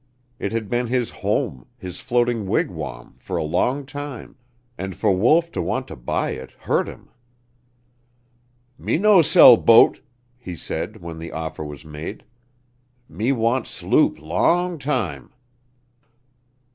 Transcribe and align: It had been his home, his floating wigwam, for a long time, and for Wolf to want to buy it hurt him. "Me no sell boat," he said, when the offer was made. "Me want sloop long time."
It 0.39 0.51
had 0.51 0.67
been 0.67 0.87
his 0.87 1.11
home, 1.11 1.67
his 1.77 1.99
floating 1.99 2.47
wigwam, 2.47 3.17
for 3.19 3.37
a 3.37 3.43
long 3.43 3.85
time, 3.85 4.35
and 4.75 4.95
for 4.95 5.11
Wolf 5.15 5.51
to 5.51 5.61
want 5.61 5.87
to 5.89 5.95
buy 5.95 6.31
it 6.31 6.49
hurt 6.61 6.87
him. 6.87 7.09
"Me 8.79 8.97
no 8.97 9.21
sell 9.21 9.57
boat," 9.57 10.01
he 10.39 10.55
said, 10.55 11.01
when 11.03 11.19
the 11.19 11.31
offer 11.31 11.63
was 11.63 11.85
made. 11.85 12.23
"Me 13.07 13.31
want 13.31 13.67
sloop 13.67 14.17
long 14.17 14.79
time." 14.79 15.33